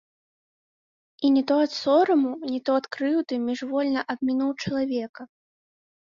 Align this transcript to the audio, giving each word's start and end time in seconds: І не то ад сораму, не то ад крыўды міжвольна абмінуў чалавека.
І 1.27 1.29
не 1.33 1.41
то 1.49 1.53
ад 1.65 1.71
сораму, 1.81 2.31
не 2.53 2.59
то 2.69 2.77
ад 2.81 2.85
крыўды 2.95 3.33
міжвольна 3.49 4.01
абмінуў 4.15 4.51
чалавека. 4.63 5.21